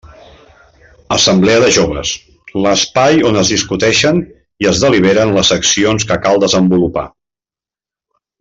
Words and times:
Assemblea 1.17 1.59
de 1.63 1.67
joves: 1.75 2.13
l'espai 2.63 3.21
on 3.31 3.37
es 3.43 3.53
discuteixen 3.55 4.23
i 4.65 4.71
es 4.73 4.83
deliberen 4.87 5.37
les 5.39 5.55
accions 5.61 6.09
que 6.13 6.19
cal 6.25 6.45
desenvolupar. 6.49 7.09